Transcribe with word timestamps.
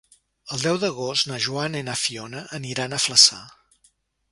El 0.53 0.61
deu 0.61 0.79
d'agost 0.83 1.27
na 1.33 1.37
Joana 1.49 1.83
i 1.83 1.87
na 1.91 1.97
Fiona 2.05 2.43
aniran 2.61 2.95
a 2.95 3.01
Flaçà. 3.07 3.41